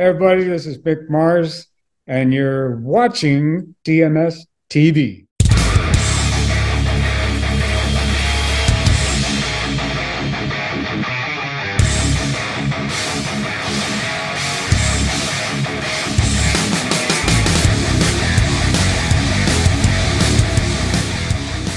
everybody, 0.00 0.44
this 0.44 0.64
is 0.64 0.78
Mick 0.78 1.10
Mars, 1.10 1.66
and 2.06 2.32
you're 2.32 2.76
watching 2.76 3.74
DMS 3.84 4.34
TV. 4.70 5.26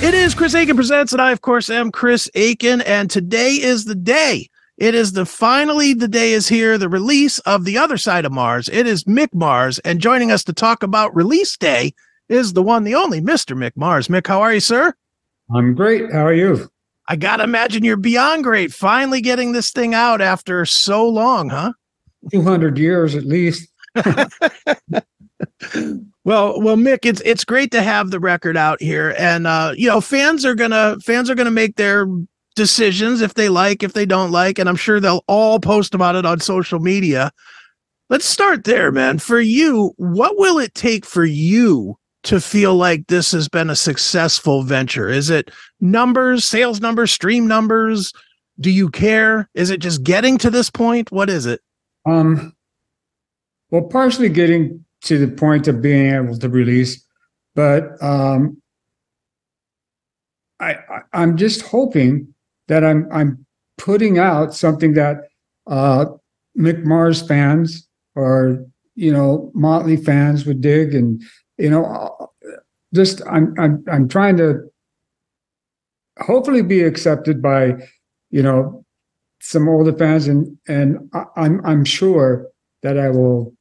It 0.02 0.14
is 0.14 0.34
Chris 0.34 0.54
Akin 0.54 0.78
Presents, 0.78 1.12
and 1.12 1.22
I, 1.22 1.34
of 1.34 1.42
course, 1.42 1.70
am 1.70 1.92
Chris 1.92 2.30
Akin. 2.36 2.80
and 2.80 3.12
today 3.12 3.56
is 3.56 3.84
the 3.84 3.96
day. 3.96 4.48
It 4.78 4.96
is 4.96 5.14
the 5.14 5.26
finally 5.26 5.94
the 5.94 6.08
day 6.08 6.34
is 6.34 6.48
here, 6.48 6.78
the 6.78 6.90
release 6.90 7.40
of 7.40 7.64
The 7.64 7.78
Other 7.78 7.98
Side 7.98 8.26
of 8.26 8.32
Mars. 8.32 8.70
It 8.70 8.88
is 8.88 9.04
Mick 9.04 9.34
Mars, 9.34 9.80
and 9.80 10.02
joining 10.02 10.32
us 10.32 10.44
to 10.46 10.54
talk 10.54 10.82
about 10.82 11.16
release 11.16 11.56
day 11.58 11.94
is 12.28 12.54
the 12.54 12.64
one, 12.64 12.84
the 12.84 12.96
only 12.96 13.22
Mr. 13.22 13.56
Mick 13.56 13.74
Mars. 13.76 14.08
Mick, 14.08 14.26
how 14.26 14.42
are 14.42 14.54
you, 14.54 14.60
sir? 14.60 14.94
I'm 15.54 15.76
great. 15.76 16.12
How 16.12 16.26
are 16.26 16.34
you? 16.34 16.70
I 17.08 17.18
gotta 17.18 17.44
imagine 17.44 17.84
you're 17.84 17.98
beyond 17.98 18.44
great. 18.44 18.74
Finally 18.74 19.22
getting 19.22 19.52
this 19.52 19.72
thing 19.72 19.94
out 19.94 20.22
after 20.22 20.66
so 20.66 21.08
long, 21.08 21.50
huh? 21.50 21.74
200 22.32 22.78
years 22.78 23.16
at 23.16 23.26
least. 23.26 23.70
Well, 26.26 26.62
well, 26.62 26.78
Mick, 26.78 27.00
it's 27.04 27.22
it's 27.26 27.44
great 27.44 27.72
to 27.72 27.82
have 27.82 28.10
the 28.10 28.20
record 28.20 28.56
out 28.56 28.82
here, 28.82 29.14
and 29.18 29.46
uh, 29.46 29.74
you 29.76 29.90
know, 29.90 30.00
fans 30.00 30.46
are 30.46 30.56
gonna 30.56 30.98
fans 31.04 31.30
are 31.30 31.36
gonna 31.36 31.52
make 31.52 31.76
their 31.76 32.08
decisions 32.56 33.22
if 33.22 33.34
they 33.34 33.50
like, 33.50 33.84
if 33.84 33.94
they 33.94 34.06
don't 34.06 34.32
like, 34.32 34.60
and 34.60 34.70
I'm 34.70 34.76
sure 34.76 35.00
they'll 35.00 35.24
all 35.28 35.60
post 35.60 35.94
about 35.94 36.16
it 36.16 36.26
on 36.26 36.40
social 36.40 36.80
media. 36.80 37.32
Let's 38.10 38.26
start 38.26 38.64
there, 38.64 38.92
man. 38.92 39.20
For 39.20 39.40
you, 39.40 39.94
what 39.98 40.38
will 40.38 40.60
it 40.60 40.76
take 40.76 41.06
for 41.06 41.26
you 41.26 41.98
to 42.24 42.40
feel 42.40 42.76
like 42.76 43.08
this 43.08 43.32
has 43.32 43.50
been 43.50 43.70
a 43.70 43.76
successful 43.76 44.64
venture? 44.64 45.10
Is 45.10 45.30
it 45.30 45.52
numbers, 45.82 46.46
sales 46.46 46.80
numbers, 46.80 47.12
stream 47.12 47.48
numbers? 47.48 48.14
Do 48.60 48.70
you 48.70 48.90
care? 48.90 49.50
Is 49.56 49.70
it 49.70 49.80
just 49.80 50.04
getting 50.04 50.38
to 50.40 50.50
this 50.50 50.70
point? 50.70 51.12
What 51.12 51.30
is 51.30 51.46
it? 51.46 51.62
Um, 52.06 52.56
well, 53.72 53.84
partially 53.84 54.30
getting 54.30 54.86
to 55.02 55.18
the 55.18 55.28
point 55.28 55.68
of 55.68 55.82
being 55.82 56.14
able 56.14 56.38
to 56.38 56.50
release, 56.50 57.04
but 57.56 58.02
um, 58.02 58.62
I, 60.60 60.78
I 61.14 61.24
am 61.24 61.36
just 61.36 61.62
hoping 61.64 62.33
that 62.68 62.84
I'm 62.84 63.08
I'm 63.12 63.46
putting 63.78 64.18
out 64.20 64.54
something 64.54 64.94
that 64.94 65.18
uh, 65.68 66.06
Mick 66.58 66.84
Mars 66.84 67.26
fans 67.26 67.88
or 68.16 68.66
you 68.96 69.12
know 69.12 69.52
Motley 69.54 69.98
fans 69.98 70.46
would 70.46 70.62
dig, 70.62 70.94
and 70.94 71.22
you 71.58 71.70
know 71.70 72.32
just 72.94 73.22
I'm 73.30 73.54
I'm 73.60 73.84
I'm 73.92 74.08
trying 74.08 74.38
to 74.38 74.62
hopefully 76.20 76.62
be 76.62 76.82
accepted 76.82 77.42
by 77.42 77.76
you 78.30 78.44
know 78.44 78.86
some 79.42 79.68
older 79.68 79.94
fans, 79.94 80.28
and 80.28 80.58
and 80.68 81.10
I, 81.14 81.26
I'm 81.36 81.66
I'm 81.66 81.86
sure 81.86 82.48
that 82.82 82.98
I 82.98 83.10
will 83.10 83.54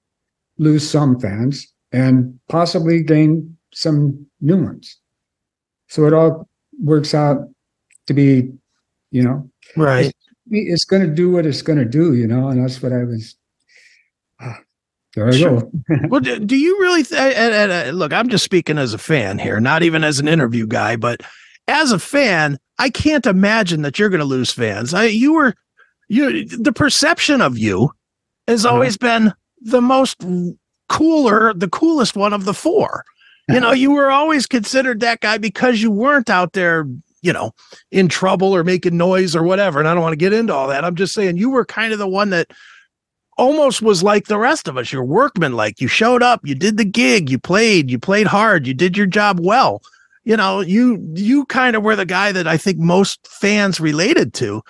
lose 0.59 0.89
some 0.89 1.19
fans 1.19 1.73
and 1.93 2.39
possibly 2.49 3.03
gain 3.03 3.57
some 3.73 4.27
new 4.41 4.63
ones. 4.63 4.99
So 5.89 6.07
it 6.07 6.13
all 6.13 6.49
works 6.83 7.15
out 7.15 7.49
to 8.07 8.15
be, 8.15 8.51
you 9.13 9.23
know, 9.23 9.49
right. 9.77 10.07
It's, 10.07 10.19
it's 10.51 10.85
going 10.85 11.03
to 11.03 11.15
do 11.15 11.31
what 11.31 11.47
it's 11.47 11.63
going 11.63 11.79
to 11.79 11.85
do, 11.85 12.15
you 12.15 12.27
know, 12.27 12.49
and 12.49 12.63
that's 12.63 12.83
what 12.83 12.93
I 12.93 13.05
was. 13.05 13.37
Ah, 14.41 14.59
there 15.15 15.29
I 15.29 15.31
sure. 15.31 15.61
go. 15.61 15.71
well, 16.09 16.21
do 16.21 16.57
you 16.57 16.81
really? 16.81 17.05
Th- 17.05 17.95
look, 17.95 18.13
I'm 18.13 18.29
just 18.29 18.45
speaking 18.45 18.79
as 18.79 18.93
a 18.93 18.99
fan 18.99 19.39
here, 19.39 19.61
not 19.61 19.85
even 19.85 20.03
as 20.03 20.19
an 20.19 20.27
interview 20.27 20.67
guy, 20.67 20.97
but 20.97 21.23
as 21.69 21.93
a 21.93 21.99
fan, 21.99 22.59
I 22.79 22.91
can't 22.91 23.27
imagine 23.27 23.83
that 23.83 23.99
you're 23.99 24.09
going 24.09 24.19
to 24.19 24.25
lose 24.25 24.51
fans. 24.51 24.93
I, 24.93 25.05
you 25.05 25.35
were, 25.35 25.55
you, 26.09 26.45
the 26.49 26.73
perception 26.73 27.41
of 27.41 27.57
you 27.57 27.93
has 28.49 28.67
uh-huh. 28.67 28.75
always 28.75 28.97
been 28.97 29.33
the 29.61 29.81
most 29.81 30.25
cooler, 30.89 31.55
the 31.55 31.69
coolest 31.69 32.17
one 32.17 32.33
of 32.33 32.45
the 32.45 32.55
four. 32.55 33.05
You 33.49 33.61
know, 33.61 33.73
you 33.73 33.91
were 33.91 34.11
always 34.11 34.47
considered 34.47 35.01
that 35.01 35.21
guy 35.21 35.37
because 35.37 35.83
you 35.83 35.91
weren't 35.91 36.31
out 36.31 36.55
there, 36.55 36.87
you 37.23 37.33
know, 37.33 37.53
in 37.91 38.09
trouble 38.09 38.55
or 38.55 38.65
making 38.65 38.97
noise 38.97 39.35
or 39.35 39.43
whatever. 39.43 39.79
And 39.79 39.89
I 39.89 39.95
don't 39.95 40.03
want 40.03 40.13
to 40.13 40.17
get 40.17 40.33
into 40.33 40.55
all 40.55 40.69
that. 40.69 40.85
I'm 40.85 40.97
just 40.97 41.15
saying 41.15 41.37
you 41.37 41.51
were 41.51 41.65
kind 41.65 41.93
of 41.93 41.99
the 41.99 42.09
one 42.09 42.31
that 42.31 42.51
almost 43.39 43.81
was 43.81 44.03
like 44.03 44.27
the 44.27 44.39
rest 44.39 44.69
of 44.69 44.77
us. 44.77 44.93
You're 44.93 45.05
workman 45.05 45.55
like 45.55 45.81
you 45.81 45.89
showed 45.89 46.23
up, 46.23 46.41
you 46.45 46.55
did 46.55 46.77
the 46.77 46.85
gig, 46.85 47.31
you 47.31 47.39
played, 47.39 47.91
you 47.91 47.99
played 47.99 48.27
hard, 48.27 48.67
you 48.67 48.75
did 48.75 48.97
your 48.97 49.07
job 49.07 49.39
well. 49.41 49.83
You 50.25 50.37
know, 50.37 50.61
you 50.61 51.05
you 51.15 51.47
kind 51.47 51.75
of 51.75 51.83
were 51.83 51.97
the 51.97 52.07
guy 52.07 52.31
that 52.31 52.47
I 52.47 52.57
think 52.57 52.79
most 52.79 53.27
fans 53.27 53.81
related 53.81 54.35
to. 54.35 54.63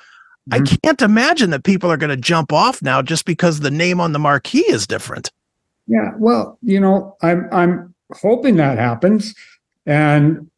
Mm-hmm. 0.50 0.54
I 0.54 0.76
can't 0.82 1.02
imagine 1.02 1.50
that 1.50 1.64
people 1.64 1.90
are 1.90 1.98
going 1.98 2.10
to 2.10 2.16
jump 2.16 2.52
off 2.52 2.80
now 2.80 3.02
just 3.02 3.26
because 3.26 3.60
the 3.60 3.70
name 3.70 4.00
on 4.00 4.12
the 4.12 4.18
marquee 4.18 4.64
is 4.70 4.86
different. 4.86 5.30
Yeah, 5.86 6.12
well, 6.16 6.58
you 6.62 6.80
know, 6.80 7.16
I'm 7.22 7.48
I'm 7.52 7.94
hoping 8.14 8.56
that 8.56 8.78
happens, 8.78 9.34
and 9.84 10.50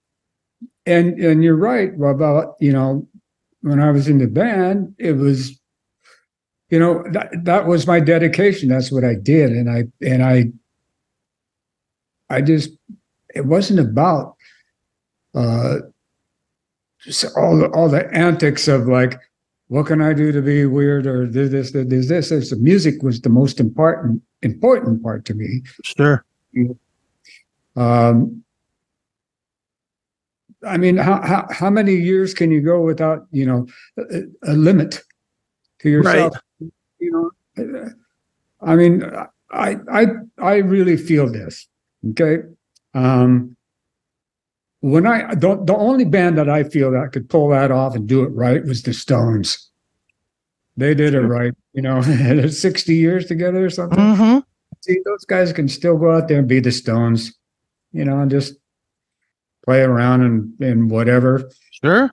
and 0.86 1.18
and 1.18 1.42
you're 1.42 1.56
right 1.56 1.92
about 1.94 2.56
you 2.60 2.72
know 2.72 3.06
when 3.62 3.80
I 3.80 3.90
was 3.90 4.08
in 4.08 4.18
the 4.18 4.26
band, 4.26 4.94
it 4.98 5.12
was 5.12 5.58
you 6.70 6.78
know 6.78 7.04
that 7.12 7.30
that 7.44 7.66
was 7.66 7.86
my 7.86 8.00
dedication. 8.00 8.68
That's 8.68 8.92
what 8.92 9.04
I 9.04 9.14
did, 9.14 9.52
and 9.52 9.70
I 9.70 9.84
and 10.04 10.22
I 10.22 10.52
I 12.30 12.40
just 12.40 12.70
it 13.34 13.46
wasn't 13.46 13.80
about 13.80 14.36
uh 15.34 15.78
just 17.00 17.24
all 17.36 17.56
the 17.56 17.68
all 17.70 17.88
the 17.88 18.12
antics 18.14 18.68
of 18.68 18.86
like 18.86 19.18
what 19.68 19.86
can 19.86 20.00
I 20.00 20.12
do 20.12 20.30
to 20.30 20.42
be 20.42 20.66
weird 20.66 21.06
or 21.06 21.26
this, 21.26 21.50
this, 21.50 21.72
this, 21.72 22.08
this, 22.08 22.28
this. 22.28 22.50
The 22.50 22.56
music 22.56 23.02
was 23.02 23.20
the 23.20 23.30
most 23.30 23.58
important, 23.58 24.22
important 24.42 25.02
part 25.02 25.24
to 25.24 25.34
me. 25.34 25.62
Sure. 25.82 26.24
Um, 27.74 28.43
I 30.66 30.76
mean, 30.76 30.96
how, 30.96 31.20
how, 31.22 31.46
how 31.50 31.70
many 31.70 31.94
years 31.94 32.34
can 32.34 32.50
you 32.50 32.60
go 32.60 32.80
without, 32.80 33.26
you 33.30 33.46
know, 33.46 33.66
a, 33.98 34.52
a 34.52 34.54
limit 34.54 35.02
to 35.80 35.90
yourself? 35.90 36.34
Right. 36.60 36.70
You 36.98 37.32
know, 37.56 37.90
I 38.60 38.76
mean, 38.76 39.04
I, 39.50 39.76
I, 39.90 40.06
I 40.38 40.56
really 40.56 40.96
feel 40.96 41.30
this. 41.30 41.68
Okay. 42.10 42.38
Um, 42.94 43.56
when 44.80 45.06
I 45.06 45.34
the, 45.34 45.62
the 45.64 45.74
only 45.74 46.04
band 46.04 46.36
that 46.36 46.50
I 46.50 46.62
feel 46.62 46.90
that 46.90 47.12
could 47.12 47.30
pull 47.30 47.48
that 47.48 47.70
off 47.70 47.94
and 47.94 48.06
do 48.06 48.22
it 48.22 48.28
right 48.28 48.62
was 48.62 48.82
the 48.82 48.92
Stones. 48.92 49.70
They 50.76 50.92
did 50.94 51.14
it 51.14 51.22
right, 51.22 51.54
you 51.72 51.80
know, 51.80 52.02
60 52.48 52.94
years 52.94 53.24
together 53.24 53.64
or 53.64 53.70
something. 53.70 53.98
Mm-hmm. 53.98 54.38
See, 54.82 54.98
those 55.06 55.24
guys 55.24 55.52
can 55.54 55.68
still 55.68 55.96
go 55.96 56.12
out 56.12 56.28
there 56.28 56.40
and 56.40 56.48
be 56.48 56.60
the 56.60 56.70
Stones, 56.70 57.32
you 57.92 58.04
know, 58.04 58.20
and 58.20 58.30
just 58.30 58.56
play 59.64 59.80
around 59.82 60.22
and 60.22 60.60
and 60.60 60.90
whatever. 60.90 61.50
Sure. 61.82 62.10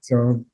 So 0.00 0.44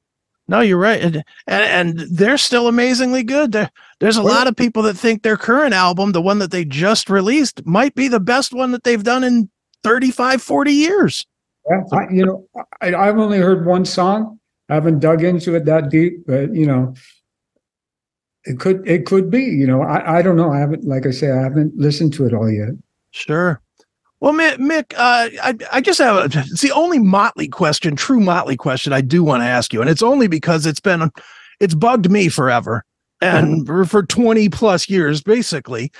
no, 0.47 0.61
you're 0.61 0.79
right, 0.79 1.01
and 1.01 1.17
and, 1.47 1.99
and 1.99 1.99
they're 2.11 2.39
still 2.39 2.69
amazingly 2.69 3.23
good. 3.23 3.53
There, 3.53 3.71
there's 4.01 4.19
a 4.19 4.23
well, 4.23 4.35
lot 4.35 4.47
of 4.47 4.57
people 4.57 4.83
that 4.83 4.95
think 4.95 5.23
their 5.23 5.39
current 5.39 5.73
album, 5.73 6.13
the 6.13 6.21
one 6.21 6.39
that 6.41 6.51
they 6.51 6.65
just 6.65 7.09
released, 7.09 7.65
might 7.65 7.95
be 7.95 8.09
the 8.09 8.21
best 8.21 8.53
one 8.53 8.73
that 8.73 8.85
they've 8.85 9.03
done 9.03 9.25
in 9.25 9.49
35, 9.85 10.43
40 10.43 10.73
years. 10.73 11.27
Yeah, 11.71 11.83
I, 11.93 12.13
you 12.13 12.27
know, 12.27 12.47
I, 12.83 12.95
I've 12.95 13.19
only 13.19 13.39
heard 13.39 13.65
one 13.65 13.87
song. 13.87 14.39
I 14.69 14.75
haven't 14.75 15.01
dug 15.01 15.25
into 15.25 15.55
it 15.55 15.65
that 15.65 15.89
deep, 15.89 16.27
but 16.27 16.55
you 16.55 16.67
know, 16.67 16.95
it 18.45 18.61
could 18.61 18.87
it 18.87 19.07
could 19.07 19.31
be. 19.31 19.45
You 19.45 19.67
know, 19.67 19.83
I 19.83 20.19
I 20.19 20.23
don't 20.23 20.37
know. 20.37 20.53
I 20.53 20.59
haven't, 20.59 20.85
like 20.85 21.07
I 21.07 21.11
say, 21.11 21.31
I 21.31 21.41
haven't 21.41 21.75
listened 21.77 22.13
to 22.15 22.27
it 22.27 22.35
all 22.35 22.51
yet. 22.51 22.71
Sure. 23.13 23.63
Well, 24.25 24.33
Mick, 24.33 24.95
uh, 24.95 25.29
I 25.43 25.55
I 25.71 25.81
just 25.83 25.99
have 25.99 26.17
a, 26.17 26.39
it's 26.39 26.63
the 26.63 26.73
only 26.73 26.99
Motley 26.99 27.47
question, 27.47 27.95
true 27.95 28.21
Motley 28.21 28.57
question 28.57 28.95
I 28.95 29.03
do 29.03 29.23
want 29.23 29.43
to 29.43 29.47
ask 29.47 29.71
you, 29.71 29.83
and 29.83 29.91
it's 29.91 30.01
only 30.01 30.29
because 30.29 30.65
it's 30.65 30.81
been 30.81 31.11
it's 31.61 31.75
bugged 31.75 32.11
me 32.11 32.31
forever 32.31 32.87
and 33.21 33.67
for 33.67 34.03
20 34.03 34.49
plus 34.49 34.89
years 34.89 35.23
basically. 35.23 35.93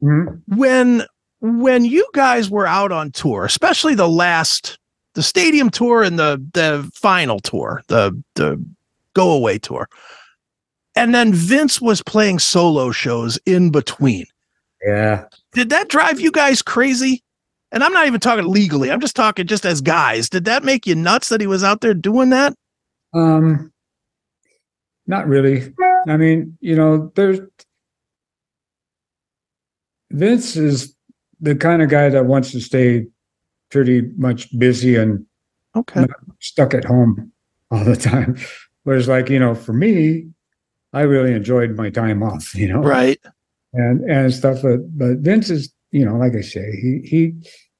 Mm-hmm. 0.00 0.56
When 0.56 1.06
when 1.40 1.84
you 1.84 2.06
guys 2.14 2.48
were 2.48 2.68
out 2.68 2.92
on 2.92 3.10
tour, 3.10 3.44
especially 3.44 3.96
the 3.96 4.08
last 4.08 4.78
the 5.14 5.22
stadium 5.24 5.68
tour 5.68 6.04
and 6.04 6.20
the 6.20 6.40
the 6.54 6.88
final 6.94 7.40
tour, 7.40 7.82
the 7.88 8.12
the 8.36 8.64
go 9.12 9.32
away 9.32 9.58
tour. 9.58 9.88
And 10.94 11.12
then 11.12 11.34
Vince 11.34 11.80
was 11.80 12.00
playing 12.00 12.38
solo 12.38 12.92
shows 12.92 13.40
in 13.44 13.70
between. 13.70 14.26
Yeah. 14.86 15.24
Did 15.52 15.70
that 15.70 15.88
drive 15.88 16.20
you 16.20 16.30
guys 16.30 16.62
crazy? 16.62 17.24
And 17.76 17.84
I'm 17.84 17.92
not 17.92 18.06
even 18.06 18.20
talking 18.20 18.46
legally. 18.46 18.90
I'm 18.90 19.02
just 19.02 19.14
talking 19.14 19.46
just 19.46 19.66
as 19.66 19.82
guys. 19.82 20.30
Did 20.30 20.46
that 20.46 20.64
make 20.64 20.86
you 20.86 20.94
nuts 20.94 21.28
that 21.28 21.42
he 21.42 21.46
was 21.46 21.62
out 21.62 21.82
there 21.82 21.92
doing 21.92 22.30
that? 22.30 22.54
Um 23.12 23.70
not 25.06 25.28
really. 25.28 25.74
I 26.08 26.16
mean, 26.16 26.56
you 26.62 26.74
know, 26.74 27.12
there's 27.16 27.38
Vince 30.10 30.56
is 30.56 30.96
the 31.38 31.54
kind 31.54 31.82
of 31.82 31.90
guy 31.90 32.08
that 32.08 32.24
wants 32.24 32.50
to 32.52 32.60
stay 32.62 33.08
pretty 33.70 34.08
much 34.16 34.48
busy 34.58 34.96
and 34.96 35.26
Okay. 35.76 36.06
stuck 36.40 36.72
at 36.72 36.86
home 36.86 37.30
all 37.70 37.84
the 37.84 37.94
time. 37.94 38.38
Whereas, 38.84 39.06
like 39.06 39.28
you 39.28 39.38
know, 39.38 39.54
for 39.54 39.74
me, 39.74 40.28
I 40.94 41.02
really 41.02 41.34
enjoyed 41.34 41.76
my 41.76 41.90
time 41.90 42.22
off. 42.22 42.54
You 42.54 42.68
know, 42.72 42.80
Right. 42.80 43.20
and 43.74 44.02
and 44.10 44.32
stuff. 44.32 44.62
But 44.62 44.96
but 44.96 45.18
Vince 45.18 45.50
is, 45.50 45.74
you 45.90 46.06
know, 46.06 46.16
like 46.16 46.34
I 46.34 46.40
say, 46.40 46.70
he 46.80 47.00
he 47.04 47.34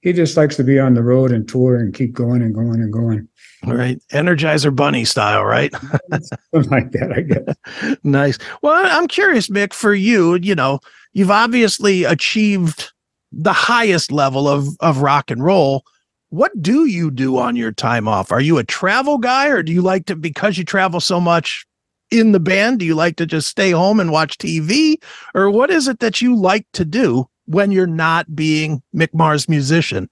he 0.07 0.13
just 0.13 0.37
likes 0.37 0.55
to 0.55 0.63
be 0.63 0.79
on 0.79 0.95
the 0.95 1.03
road 1.03 1.33
and 1.33 1.49
tour 1.49 1.77
and 1.77 1.93
keep 1.93 2.13
going 2.13 2.41
and 2.41 2.55
going 2.55 2.81
and 2.81 2.93
going 2.93 3.29
All 3.67 3.75
right. 3.75 4.01
Energizer 4.13 4.75
bunny 4.75 5.05
style, 5.05 5.45
right? 5.45 5.73
Something 6.53 6.71
like 6.71 6.93
that. 6.93 7.13
I 7.13 7.23
guess. 7.23 7.99
nice. 8.05 8.39
Well, 8.63 8.87
I'm 8.87 9.09
curious, 9.09 9.49
Mick, 9.49 9.73
for 9.73 9.95
you, 9.95 10.37
you 10.37 10.55
know, 10.55 10.79
you've 11.13 11.33
obviously 11.33 12.05
achieved 12.05 12.93
the 13.33 13.53
highest 13.53 14.13
level 14.13 14.47
of 14.47 14.69
of 14.79 14.99
rock 14.99 15.29
and 15.29 15.43
roll. 15.43 15.83
What 16.29 16.53
do 16.63 16.85
you 16.85 17.11
do 17.11 17.39
on 17.39 17.57
your 17.57 17.73
time 17.73 18.07
off? 18.07 18.31
Are 18.31 18.41
you 18.41 18.59
a 18.59 18.65
travel 18.65 19.19
guy 19.19 19.49
or 19.49 19.61
do 19.65 19.73
you 19.73 19.83
like 19.83 20.07
to 20.07 20.15
because 20.15 20.57
you 20.57 20.63
travel 20.63 21.01
so 21.01 21.19
much 21.19 21.67
in 22.13 22.31
the 22.31 22.39
band, 22.39 22.79
do 22.79 22.85
you 22.85 22.95
like 22.95 23.17
to 23.17 23.27
just 23.27 23.49
stay 23.49 23.73
home 23.73 23.99
and 23.99 24.13
watch 24.13 24.39
TV 24.39 25.03
or 25.35 25.51
what 25.51 25.69
is 25.69 25.89
it 25.89 25.99
that 25.99 26.23
you 26.23 26.37
like 26.37 26.65
to 26.75 26.85
do 26.85 27.29
when 27.47 27.71
you're 27.73 27.87
not 27.87 28.35
being 28.35 28.83
Mick 28.95 29.13
Mars 29.15 29.49
musician? 29.49 30.09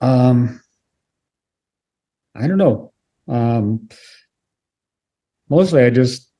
Um, 0.00 0.60
I 2.34 2.46
don't 2.46 2.58
know. 2.58 2.92
Um, 3.26 3.88
mostly, 5.48 5.82
I 5.82 5.90
just 5.90 6.30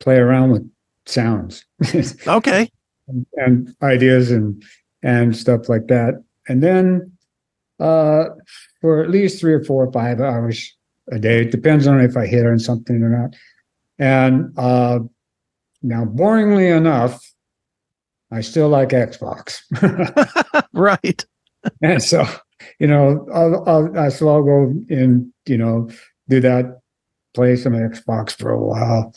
play 0.00 0.16
around 0.16 0.50
with 0.50 0.68
sounds 1.06 1.64
Okay. 2.26 2.70
and, 3.08 3.26
and 3.36 3.76
ideas 3.82 4.30
and 4.30 4.62
and 5.02 5.36
stuff 5.36 5.68
like 5.68 5.88
that. 5.88 6.22
And 6.48 6.62
then, 6.62 7.12
uh, 7.80 8.26
for 8.80 9.02
at 9.02 9.10
least 9.10 9.40
three 9.40 9.52
or 9.52 9.64
four 9.64 9.84
or 9.86 9.92
five 9.92 10.20
hours 10.20 10.76
a 11.10 11.18
day, 11.18 11.42
it 11.42 11.50
depends 11.50 11.86
on 11.86 12.00
if 12.00 12.16
I 12.16 12.26
hit 12.26 12.46
on 12.46 12.58
something 12.58 13.02
or 13.02 13.08
not. 13.08 13.34
And 13.98 14.56
uh, 14.56 15.00
now, 15.82 16.04
boringly 16.04 16.76
enough, 16.76 17.20
I 18.32 18.40
still 18.40 18.68
like 18.68 18.88
Xbox. 18.90 19.60
right. 20.72 21.24
And 21.80 22.02
so, 22.02 22.24
you 22.80 22.88
know, 22.88 23.24
I'll, 23.32 23.62
I'll, 23.68 23.96
I- 23.98 24.08
so 24.08 24.28
I'll 24.28 24.42
go 24.42 24.74
and, 24.90 25.32
you 25.46 25.56
know, 25.56 25.88
do 26.28 26.40
that, 26.40 26.80
play 27.34 27.54
some 27.54 27.74
Xbox 27.74 28.36
for 28.36 28.50
a 28.50 28.58
while. 28.60 29.14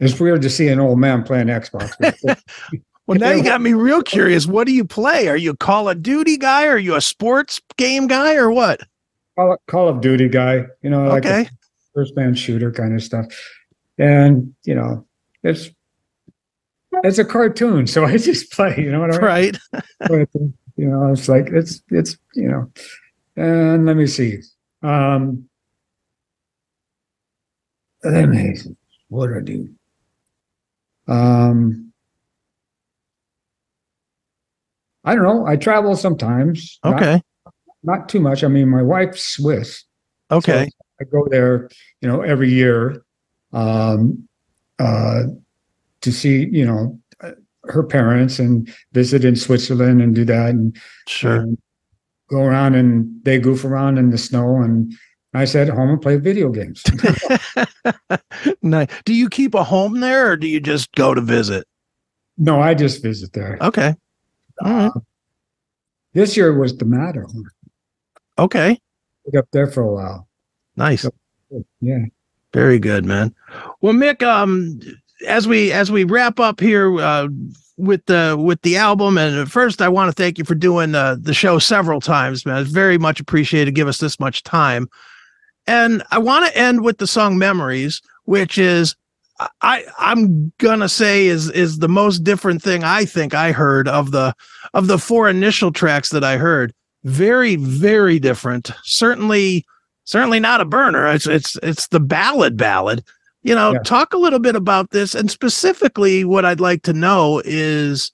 It's 0.00 0.18
weird 0.18 0.40
to 0.40 0.48
see 0.48 0.68
an 0.68 0.80
old 0.80 0.98
man 0.98 1.22
playing 1.24 1.48
Xbox. 1.48 1.92
Well, 3.06 3.18
now 3.18 3.30
you 3.30 3.42
got 3.42 3.62
me 3.62 3.72
real 3.72 4.02
curious. 4.02 4.46
What 4.46 4.66
do 4.66 4.72
you 4.74 4.84
play? 4.84 5.28
Are 5.28 5.36
you 5.38 5.52
a 5.52 5.56
Call 5.56 5.88
of 5.88 6.02
Duty 6.02 6.36
guy? 6.36 6.66
Are 6.66 6.76
you 6.76 6.94
a 6.94 7.00
sports 7.00 7.58
game 7.78 8.06
guy 8.06 8.34
or 8.34 8.50
what? 8.50 8.82
Call, 9.34 9.56
Call 9.66 9.88
of 9.88 10.02
Duty 10.02 10.28
guy, 10.28 10.64
you 10.82 10.90
know, 10.90 11.04
like 11.08 11.24
Okay. 11.24 11.48
first 11.94 12.14
man 12.16 12.34
shooter 12.34 12.70
kind 12.70 12.94
of 12.94 13.02
stuff. 13.02 13.24
And, 13.96 14.54
you 14.64 14.74
know, 14.74 15.06
it's, 15.42 15.70
it's 17.04 17.18
a 17.18 17.24
cartoon. 17.24 17.86
So 17.86 18.04
I 18.06 18.16
just 18.16 18.52
play, 18.52 18.76
you 18.78 18.90
know 18.90 19.00
what 19.00 19.10
I 19.14 19.18
mean? 19.18 19.24
Right. 19.24 19.58
But, 20.00 20.28
you 20.76 20.88
know, 20.88 21.12
it's 21.12 21.28
like 21.28 21.48
it's 21.48 21.82
it's 21.90 22.16
you 22.34 22.48
know, 22.48 22.70
and 23.36 23.86
let 23.86 23.96
me 23.96 24.06
see. 24.06 24.38
Um 24.82 25.48
let 28.04 28.28
me 28.28 28.56
what 29.08 29.28
do 29.28 29.36
I 29.36 29.40
do? 29.40 29.68
Um 31.08 31.92
I 35.04 35.14
don't 35.14 35.24
know. 35.24 35.46
I 35.46 35.56
travel 35.56 35.96
sometimes. 35.96 36.78
Okay. 36.84 37.22
Not, 37.82 38.08
too 38.08 38.20
much. 38.20 38.44
I 38.44 38.48
mean, 38.48 38.68
my 38.68 38.82
wife's 38.82 39.22
Swiss. 39.22 39.84
Okay. 40.30 40.68
I 41.00 41.04
go 41.04 41.26
there, 41.30 41.70
you 42.02 42.08
know, 42.08 42.20
every 42.20 42.50
year 42.50 43.02
um, 43.52 44.28
uh, 44.78 45.22
to 46.02 46.12
see, 46.12 46.48
you 46.50 46.64
know, 46.64 46.98
uh, 47.22 47.32
her 47.64 47.82
parents 47.82 48.38
and 48.38 48.72
visit 48.92 49.24
in 49.24 49.36
Switzerland 49.36 50.00
and 50.00 50.14
do 50.14 50.24
that 50.24 50.50
and, 50.50 50.76
Sure. 51.06 51.36
and 51.36 51.58
go 52.28 52.42
around 52.42 52.74
and 52.74 53.08
they 53.24 53.38
goof 53.38 53.64
around 53.64 53.98
in 53.98 54.10
the 54.10 54.18
snow 54.18 54.56
and 54.62 54.92
I 55.34 55.42
at 55.42 55.68
home 55.68 55.90
and 55.90 56.00
play 56.00 56.16
video 56.16 56.50
games. 56.50 56.82
nice. 58.62 58.88
Do 59.04 59.14
you 59.14 59.28
keep 59.28 59.54
a 59.54 59.62
home 59.62 60.00
there 60.00 60.32
or 60.32 60.36
do 60.36 60.48
you 60.48 60.58
just 60.60 60.92
go 60.92 61.14
to 61.14 61.20
visit? 61.20 61.66
no, 62.38 62.60
I 62.60 62.74
just 62.74 63.02
visit 63.02 63.32
there. 63.32 63.58
Okay. 63.60 63.94
All 64.64 64.72
right. 64.72 64.92
This 66.12 66.36
year 66.36 66.56
was 66.56 66.76
the 66.76 66.84
Matterhorn. 66.84 67.44
Okay. 68.38 68.80
Up 69.36 69.48
there 69.52 69.66
for 69.66 69.82
a 69.82 69.92
while. 69.92 70.28
Nice. 70.76 71.04
Yeah. 71.80 72.04
Very 72.54 72.78
good, 72.78 73.04
man. 73.04 73.34
Well, 73.80 73.92
Mick, 73.92 74.22
um, 74.22 74.80
as 75.26 75.48
we 75.48 75.72
as 75.72 75.90
we 75.90 76.04
wrap 76.04 76.40
up 76.40 76.60
here 76.60 76.98
uh, 77.00 77.28
with 77.76 78.04
the 78.06 78.36
with 78.38 78.60
the 78.62 78.76
album, 78.76 79.18
and 79.18 79.50
first, 79.50 79.80
I 79.80 79.88
want 79.88 80.08
to 80.08 80.22
thank 80.22 80.38
you 80.38 80.44
for 80.44 80.54
doing 80.54 80.92
the 80.92 81.18
the 81.20 81.34
show 81.34 81.58
several 81.58 82.00
times, 82.00 82.44
man. 82.44 82.62
It's 82.62 82.70
very 82.70 82.98
much 82.98 83.20
appreciated. 83.20 83.74
Give 83.74 83.88
us 83.88 83.98
this 83.98 84.20
much 84.20 84.42
time, 84.42 84.88
and 85.66 86.02
I 86.10 86.18
want 86.18 86.46
to 86.46 86.56
end 86.56 86.82
with 86.82 86.98
the 86.98 87.06
song 87.06 87.38
"Memories," 87.38 88.02
which 88.24 88.58
is 88.58 88.96
I 89.62 89.84
I'm 89.98 90.52
gonna 90.58 90.88
say 90.88 91.26
is 91.26 91.50
is 91.50 91.78
the 91.78 91.88
most 91.88 92.24
different 92.24 92.62
thing 92.62 92.84
I 92.84 93.04
think 93.04 93.34
I 93.34 93.52
heard 93.52 93.88
of 93.88 94.10
the 94.10 94.34
of 94.74 94.88
the 94.88 94.98
four 94.98 95.28
initial 95.28 95.72
tracks 95.72 96.10
that 96.10 96.24
I 96.24 96.36
heard. 96.36 96.72
Very 97.04 97.56
very 97.56 98.18
different. 98.18 98.72
Certainly 98.82 99.64
certainly 100.04 100.40
not 100.40 100.60
a 100.60 100.64
burner. 100.64 101.06
It's 101.06 101.26
it's 101.26 101.56
it's 101.62 101.88
the 101.88 102.00
ballad 102.00 102.56
ballad. 102.56 103.04
You 103.42 103.54
know, 103.54 103.72
Yeah. 103.72 103.78
talk 103.80 104.12
a 104.12 104.18
little 104.18 104.38
bit 104.40 104.56
about 104.56 104.90
this, 104.90 105.14
and 105.14 105.30
specifically, 105.30 106.24
what 106.24 106.44
I'd 106.44 106.60
like 106.60 106.82
to 106.82 106.92
know 106.92 107.40
is, 107.44 108.10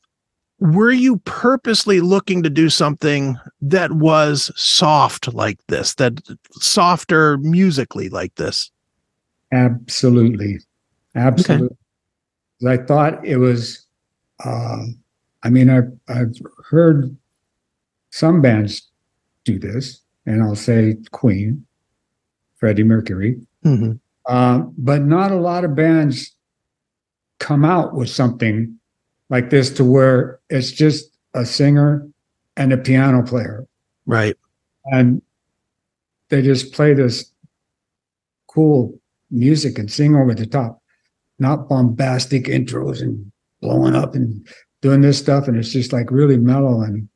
were 0.61 0.93
you 0.93 1.17
purposely 1.25 2.01
looking 2.01 2.43
to 2.43 2.51
do 2.51 2.69
something 2.71 3.37
that 3.61 3.93
was 3.93 4.51
soft 4.55 5.33
like 5.35 5.59
this, 5.69 5.95
that 5.95 6.21
softer 6.53 7.39
musically 7.39 8.09
like 8.09 8.35
this? 8.37 8.71
Absolutely. 9.53 10.59
Absolutely. 11.15 11.77
I 12.67 12.77
thought 12.79 13.25
it 13.25 13.37
was, 13.37 13.87
um, 14.45 14.99
I 15.43 15.51
mean, 15.51 15.69
I've, 15.71 15.93
I've 16.09 16.35
heard 16.69 17.15
some 18.11 18.41
bands 18.41 18.89
do 19.45 19.59
this, 19.59 20.01
and 20.27 20.43
I'll 20.43 20.55
say 20.57 20.97
Queen, 21.13 21.67
Freddie 22.57 22.85
Mercury, 22.85 23.41
Mhm. 23.65 23.99
Um, 24.27 24.73
but 24.79 25.03
not 25.03 25.31
a 25.31 25.37
lot 25.37 25.65
of 25.65 25.75
bands 25.75 26.35
come 27.41 27.65
out 27.65 27.95
with 27.95 28.09
something 28.09 28.79
like 29.31 29.51
this 29.51 29.71
to 29.71 29.85
where 29.85 30.41
it's 30.51 30.71
just 30.71 31.11
a 31.35 31.45
singer 31.45 32.07
and 32.57 32.73
a 32.73 32.77
piano 32.79 33.23
player 33.23 33.67
Right. 34.07 34.37
and 34.87 35.21
they 36.31 36.43
just 36.43 36.73
play 36.73 36.95
this 36.95 37.31
cool 38.49 38.99
music 39.31 39.79
and 39.79 39.91
sing 39.91 40.15
over 40.15 40.35
the 40.35 40.47
top, 40.47 40.81
not 41.39 41.69
bombastic 41.69 42.45
intros 42.45 43.03
and 43.03 43.31
blowing 43.61 43.95
up 43.95 44.15
and 44.15 44.47
doing 44.81 45.01
this 45.01 45.19
stuff. 45.19 45.49
And 45.49 45.57
it's 45.57 45.71
just 45.73 45.93
like 45.93 46.11
really 46.11 46.37
mellow 46.37 46.81
and 46.83 47.09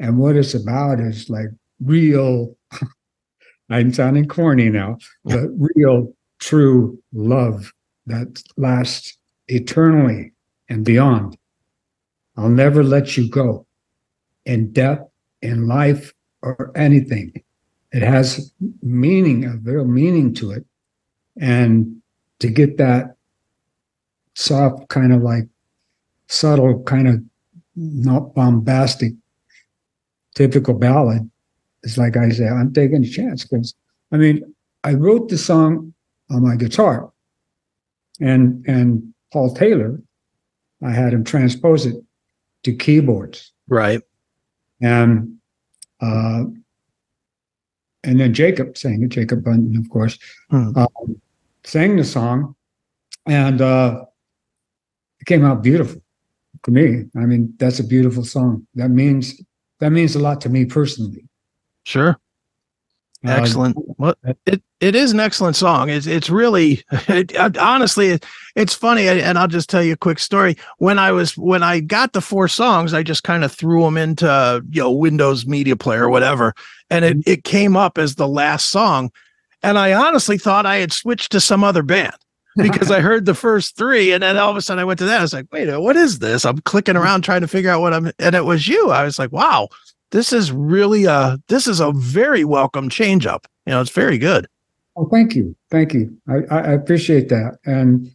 and 0.00 0.18
what 0.18 0.36
it's 0.36 0.54
about 0.54 1.00
is 1.00 1.28
like 1.28 1.48
real. 1.80 2.56
I'm 3.70 3.92
sounding 3.92 4.26
corny 4.28 4.70
now, 4.70 4.96
but 5.24 5.48
real, 5.74 6.14
true 6.38 7.00
love 7.12 7.72
that 8.06 8.42
lasts 8.56 9.16
eternally 9.48 10.32
and 10.68 10.84
beyond. 10.84 11.36
I'll 12.36 12.48
never 12.48 12.82
let 12.84 13.16
you 13.16 13.28
go 13.28 13.66
in 14.44 14.72
death, 14.72 15.00
in 15.42 15.66
life, 15.66 16.14
or 16.42 16.70
anything. 16.74 17.32
It 17.92 18.02
has 18.02 18.52
meaning, 18.82 19.44
a 19.44 19.56
real 19.56 19.84
meaning 19.84 20.34
to 20.34 20.52
it. 20.52 20.64
And 21.40 22.00
to 22.38 22.48
get 22.48 22.76
that 22.78 23.16
soft, 24.34 24.88
kind 24.88 25.12
of 25.12 25.22
like 25.22 25.44
subtle, 26.28 26.82
kind 26.84 27.08
of 27.08 27.22
not 27.74 28.34
bombastic, 28.34 29.12
typical 30.34 30.74
ballad, 30.74 31.28
it's 31.82 31.96
like 31.98 32.16
I 32.16 32.28
say, 32.30 32.48
I'm 32.48 32.72
taking 32.72 33.04
a 33.04 33.08
chance 33.08 33.44
because 33.44 33.74
I 34.12 34.16
mean, 34.16 34.42
I 34.84 34.94
wrote 34.94 35.28
the 35.28 35.38
song 35.38 35.92
on 36.30 36.42
my 36.42 36.56
guitar 36.56 37.10
and 38.20 38.64
and 38.66 39.14
Paul 39.32 39.54
Taylor, 39.54 40.00
I 40.82 40.90
had 40.90 41.12
him 41.12 41.24
transpose 41.24 41.86
it 41.86 41.96
to 42.64 42.72
keyboards. 42.74 43.52
Right. 43.68 44.00
And 44.80 45.36
uh, 46.00 46.44
and 48.04 48.20
then 48.20 48.32
Jacob 48.32 48.76
sang 48.78 49.02
it, 49.02 49.08
Jacob 49.08 49.44
Bunton, 49.44 49.76
of 49.76 49.88
course, 49.90 50.18
Hmm. 50.50 50.70
um, 50.76 51.20
sang 51.64 51.96
the 51.96 52.04
song. 52.04 52.54
And 53.26 53.60
uh, 53.60 54.04
it 55.20 55.26
came 55.26 55.44
out 55.44 55.62
beautiful 55.62 56.00
to 56.64 56.70
me. 56.70 57.04
I 57.16 57.26
mean, 57.26 57.52
that's 57.58 57.78
a 57.78 57.84
beautiful 57.84 58.24
song. 58.24 58.66
That 58.74 58.90
means 58.90 59.40
that 59.80 59.90
means 59.90 60.16
a 60.16 60.18
lot 60.20 60.40
to 60.42 60.48
me 60.48 60.64
personally. 60.64 61.24
Sure. 61.84 62.18
Uh, 63.26 63.30
Excellent. 63.30 63.76
Well, 63.98 64.14
it, 64.46 64.62
it 64.78 64.94
is 64.94 65.10
an 65.10 65.18
excellent 65.18 65.56
song. 65.56 65.90
It's 65.90 66.06
it's 66.06 66.30
really 66.30 66.84
it, 67.08 67.58
honestly 67.58 68.10
it, 68.10 68.26
it's 68.54 68.74
funny, 68.74 69.08
and 69.08 69.36
I'll 69.36 69.48
just 69.48 69.68
tell 69.68 69.82
you 69.82 69.94
a 69.94 69.96
quick 69.96 70.20
story. 70.20 70.56
When 70.78 71.00
I 71.00 71.10
was 71.10 71.36
when 71.36 71.64
I 71.64 71.80
got 71.80 72.12
the 72.12 72.20
four 72.20 72.46
songs, 72.46 72.94
I 72.94 73.02
just 73.02 73.24
kind 73.24 73.42
of 73.42 73.52
threw 73.52 73.82
them 73.82 73.96
into 73.96 74.62
you 74.70 74.82
know 74.82 74.92
Windows 74.92 75.46
Media 75.46 75.74
Player 75.74 76.04
or 76.04 76.10
whatever, 76.10 76.54
and 76.90 77.04
it 77.04 77.16
it 77.26 77.44
came 77.44 77.76
up 77.76 77.98
as 77.98 78.14
the 78.14 78.28
last 78.28 78.70
song, 78.70 79.10
and 79.64 79.78
I 79.78 79.94
honestly 79.94 80.38
thought 80.38 80.64
I 80.64 80.76
had 80.76 80.92
switched 80.92 81.32
to 81.32 81.40
some 81.40 81.64
other 81.64 81.82
band 81.82 82.14
because 82.56 82.92
I 82.92 83.00
heard 83.00 83.26
the 83.26 83.34
first 83.34 83.76
three, 83.76 84.12
and 84.12 84.22
then 84.22 84.36
all 84.36 84.50
of 84.50 84.56
a 84.56 84.62
sudden 84.62 84.80
I 84.80 84.84
went 84.84 85.00
to 85.00 85.06
that. 85.06 85.18
I 85.18 85.22
was 85.22 85.32
like, 85.32 85.46
wait, 85.50 85.76
what 85.76 85.96
is 85.96 86.20
this? 86.20 86.44
I'm 86.44 86.58
clicking 86.58 86.96
around 86.96 87.22
trying 87.22 87.40
to 87.40 87.48
figure 87.48 87.70
out 87.70 87.80
what 87.80 87.94
I'm, 87.94 88.12
and 88.20 88.36
it 88.36 88.44
was 88.44 88.68
you. 88.68 88.90
I 88.90 89.02
was 89.02 89.18
like, 89.18 89.32
wow, 89.32 89.68
this 90.10 90.32
is 90.32 90.52
really 90.52 91.04
a 91.04 91.38
this 91.48 91.66
is 91.66 91.80
a 91.80 91.92
very 91.92 92.44
welcome 92.44 92.88
change 92.88 93.26
up. 93.26 93.46
You 93.66 93.72
know, 93.72 93.80
it's 93.80 93.90
very 93.90 94.18
good. 94.18 94.46
Oh, 94.96 95.08
thank 95.10 95.34
you, 95.34 95.54
thank 95.70 95.94
you. 95.94 96.16
I, 96.28 96.42
I 96.50 96.72
appreciate 96.72 97.28
that, 97.28 97.58
and 97.64 98.10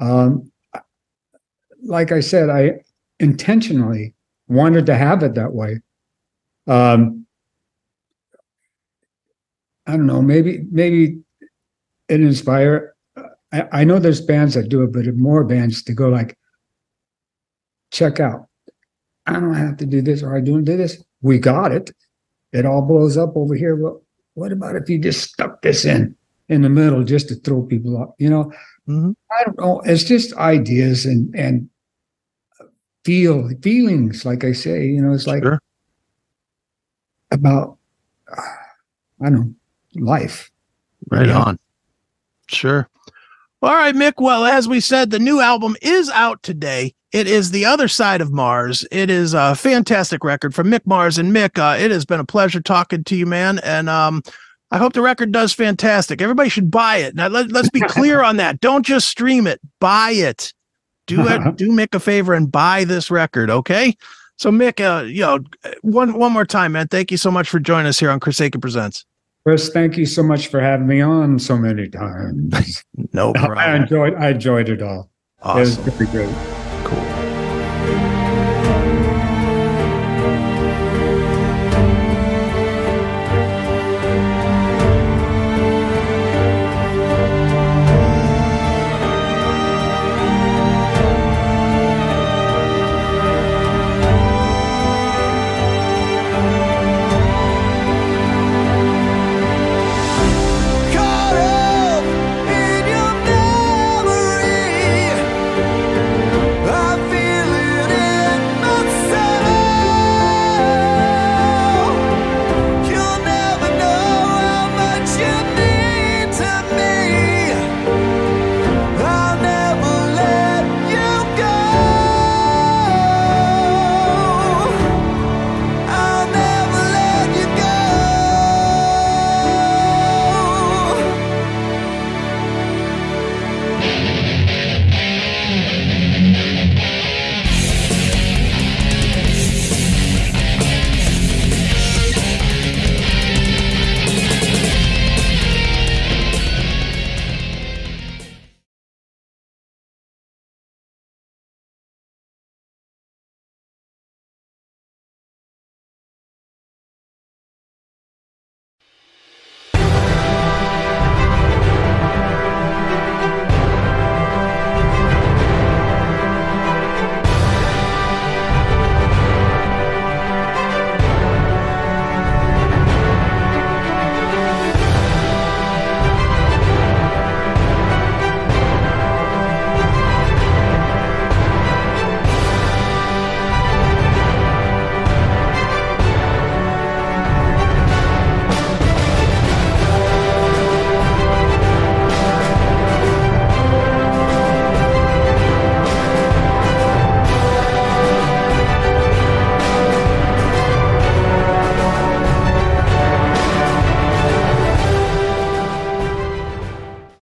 um, 0.00 0.50
like 1.82 2.12
I 2.12 2.20
said, 2.20 2.48
I 2.48 2.80
intentionally 3.18 4.14
wanted 4.48 4.86
to 4.86 4.94
have 4.94 5.22
it 5.22 5.34
that 5.34 5.52
way. 5.52 5.80
Um, 6.66 7.26
I 9.86 9.96
don't 9.96 10.06
know, 10.06 10.22
maybe 10.22 10.64
maybe 10.70 11.18
it 12.08 12.20
inspire. 12.20 12.94
I, 13.52 13.68
I 13.72 13.84
know 13.84 13.98
there's 13.98 14.20
bands 14.20 14.54
that 14.54 14.68
do 14.68 14.82
it, 14.84 14.92
but 14.92 15.06
more 15.16 15.44
bands 15.44 15.82
to 15.82 15.92
go 15.92 16.08
like, 16.08 16.38
check 17.90 18.20
out. 18.20 18.46
I 19.26 19.34
don't 19.34 19.54
have 19.54 19.76
to 19.78 19.86
do 19.86 20.00
this, 20.00 20.22
or 20.22 20.36
I 20.36 20.40
don't 20.40 20.64
do 20.64 20.76
this 20.76 21.02
we 21.22 21.38
got 21.38 21.72
it. 21.72 21.90
It 22.52 22.66
all 22.66 22.82
blows 22.82 23.16
up 23.16 23.36
over 23.36 23.54
here. 23.54 23.76
Well, 23.76 24.02
what 24.34 24.52
about 24.52 24.76
if 24.76 24.88
you 24.88 24.98
just 24.98 25.30
stuck 25.30 25.62
this 25.62 25.84
in 25.84 26.14
in 26.48 26.62
the 26.62 26.68
middle 26.68 27.02
just 27.04 27.28
to 27.28 27.34
throw 27.36 27.62
people 27.62 27.96
off? 27.96 28.14
You 28.18 28.30
know, 28.30 28.44
mm-hmm. 28.88 29.12
I 29.30 29.44
don't 29.44 29.58
know. 29.58 29.80
It's 29.84 30.04
just 30.04 30.34
ideas 30.34 31.06
and 31.06 31.34
and 31.34 31.68
feel 33.04 33.48
feelings. 33.62 34.24
Like 34.24 34.44
I 34.44 34.52
say, 34.52 34.86
you 34.86 35.00
know, 35.00 35.12
it's 35.12 35.26
like 35.26 35.42
sure. 35.42 35.60
about 37.30 37.78
I 38.28 39.30
don't 39.30 39.34
know 39.34 39.54
life. 39.94 40.50
Right 41.10 41.28
yeah. 41.28 41.38
on. 41.38 41.58
Sure. 42.48 42.88
All 43.62 43.74
right, 43.74 43.94
Mick. 43.94 44.14
Well, 44.18 44.44
as 44.44 44.66
we 44.66 44.80
said, 44.80 45.10
the 45.10 45.18
new 45.18 45.40
album 45.40 45.76
is 45.82 46.10
out 46.10 46.42
today. 46.42 46.94
It 47.12 47.26
is 47.26 47.50
The 47.50 47.66
Other 47.66 47.88
Side 47.88 48.22
of 48.22 48.32
Mars. 48.32 48.86
It 48.90 49.10
is 49.10 49.34
a 49.34 49.54
fantastic 49.54 50.24
record 50.24 50.54
from 50.54 50.70
Mick 50.70 50.86
Mars. 50.86 51.18
And 51.18 51.30
Mick, 51.30 51.58
uh, 51.58 51.78
it 51.78 51.90
has 51.90 52.06
been 52.06 52.20
a 52.20 52.24
pleasure 52.24 52.60
talking 52.60 53.04
to 53.04 53.14
you, 53.14 53.26
man. 53.26 53.58
And 53.58 53.90
um, 53.90 54.22
I 54.70 54.78
hope 54.78 54.94
the 54.94 55.02
record 55.02 55.30
does 55.30 55.52
fantastic. 55.52 56.22
Everybody 56.22 56.48
should 56.48 56.70
buy 56.70 56.96
it. 56.96 57.14
Now, 57.14 57.28
let, 57.28 57.54
us 57.54 57.68
be 57.68 57.80
clear 57.88 58.22
on 58.22 58.38
that. 58.38 58.60
Don't 58.60 58.84
just 58.86 59.08
stream 59.08 59.46
it, 59.46 59.60
buy 59.78 60.12
it. 60.12 60.54
Do 61.06 61.28
it. 61.28 61.56
do 61.56 61.68
Mick 61.70 61.94
a 61.94 62.00
favor 62.00 62.32
and 62.32 62.50
buy 62.50 62.84
this 62.84 63.10
record, 63.10 63.50
okay? 63.50 63.94
So, 64.36 64.50
Mick, 64.50 64.80
uh, 64.80 65.04
you 65.04 65.20
know, 65.20 65.40
one 65.82 66.14
one 66.14 66.32
more 66.32 66.46
time, 66.46 66.72
man. 66.72 66.88
Thank 66.88 67.10
you 67.10 67.18
so 67.18 67.30
much 67.30 67.50
for 67.50 67.60
joining 67.60 67.86
us 67.86 67.98
here 67.98 68.10
on 68.10 68.20
Chris 68.20 68.40
Akin 68.40 68.60
Presents. 68.60 69.04
Chris, 69.44 69.68
thank 69.68 69.96
you 69.96 70.06
so 70.06 70.22
much 70.22 70.46
for 70.46 70.60
having 70.60 70.86
me 70.86 71.00
on 71.00 71.38
so 71.38 71.56
many 71.58 71.88
times. 71.88 72.82
no 73.12 73.32
problem. 73.34 73.58
I 73.58 73.76
enjoyed. 73.76 74.14
I 74.14 74.30
enjoyed 74.30 74.68
it 74.68 74.80
all. 74.80 75.10
Awesome. 75.42 75.58
It 75.58 75.86
was 75.86 75.96
pretty 75.96 76.12
great. 76.12 76.51